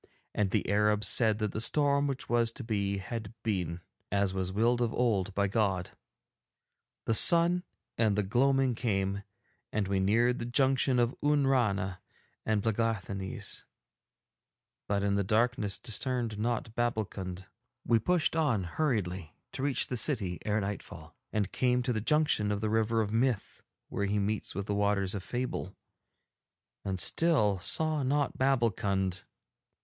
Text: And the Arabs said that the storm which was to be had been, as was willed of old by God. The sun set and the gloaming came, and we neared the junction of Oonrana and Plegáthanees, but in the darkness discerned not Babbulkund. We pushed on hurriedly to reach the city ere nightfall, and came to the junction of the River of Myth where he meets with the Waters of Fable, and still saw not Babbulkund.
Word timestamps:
And 0.33 0.49
the 0.49 0.67
Arabs 0.67 1.07
said 1.07 1.37
that 1.37 1.51
the 1.51 1.61
storm 1.61 2.07
which 2.07 2.27
was 2.27 2.51
to 2.53 2.63
be 2.63 2.97
had 2.97 3.35
been, 3.43 3.81
as 4.11 4.33
was 4.33 4.51
willed 4.51 4.81
of 4.81 4.91
old 4.91 5.31
by 5.35 5.47
God. 5.47 5.91
The 7.05 7.13
sun 7.13 7.59
set 7.59 8.03
and 8.05 8.15
the 8.15 8.23
gloaming 8.23 8.73
came, 8.73 9.21
and 9.71 9.87
we 9.87 9.99
neared 9.99 10.39
the 10.39 10.47
junction 10.47 10.97
of 10.97 11.13
Oonrana 11.21 11.99
and 12.47 12.63
Plegáthanees, 12.63 13.63
but 14.87 15.03
in 15.03 15.13
the 15.13 15.23
darkness 15.23 15.77
discerned 15.77 16.39
not 16.39 16.73
Babbulkund. 16.73 17.45
We 17.85 17.99
pushed 17.99 18.35
on 18.35 18.63
hurriedly 18.63 19.35
to 19.51 19.61
reach 19.61 19.85
the 19.85 19.97
city 19.97 20.39
ere 20.43 20.61
nightfall, 20.61 21.15
and 21.31 21.51
came 21.51 21.83
to 21.83 21.93
the 21.93 22.01
junction 22.01 22.51
of 22.51 22.59
the 22.59 22.71
River 22.71 23.01
of 23.01 23.13
Myth 23.13 23.61
where 23.89 24.05
he 24.05 24.17
meets 24.17 24.55
with 24.55 24.65
the 24.65 24.73
Waters 24.73 25.13
of 25.13 25.21
Fable, 25.21 25.75
and 26.83 26.99
still 26.99 27.59
saw 27.59 28.01
not 28.01 28.39
Babbulkund. 28.39 29.21